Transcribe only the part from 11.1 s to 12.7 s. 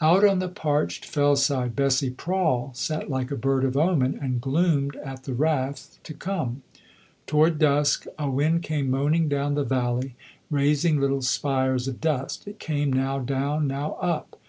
spires of dust. It